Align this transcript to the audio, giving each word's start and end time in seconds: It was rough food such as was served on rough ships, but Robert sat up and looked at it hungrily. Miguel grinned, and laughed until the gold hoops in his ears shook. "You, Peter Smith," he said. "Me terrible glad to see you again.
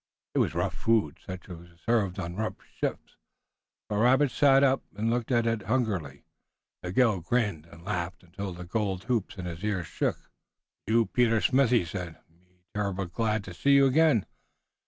It 0.33 0.39
was 0.39 0.55
rough 0.55 0.73
food 0.73 1.19
such 1.23 1.47
as 1.47 1.55
was 1.59 1.69
served 1.85 2.17
on 2.17 2.35
rough 2.35 2.55
ships, 2.75 3.17
but 3.87 3.97
Robert 3.97 4.31
sat 4.31 4.63
up 4.63 4.81
and 4.95 5.11
looked 5.11 5.31
at 5.31 5.45
it 5.45 5.67
hungrily. 5.67 6.23
Miguel 6.81 7.19
grinned, 7.19 7.67
and 7.67 7.85
laughed 7.85 8.23
until 8.23 8.51
the 8.51 8.65
gold 8.65 9.03
hoops 9.03 9.37
in 9.37 9.45
his 9.45 9.63
ears 9.63 9.85
shook. 9.85 10.31
"You, 10.87 11.05
Peter 11.05 11.39
Smith," 11.39 11.69
he 11.69 11.85
said. 11.85 12.17
"Me 12.27 12.63
terrible 12.73 13.05
glad 13.05 13.43
to 13.43 13.53
see 13.53 13.73
you 13.75 13.85
again. 13.85 14.25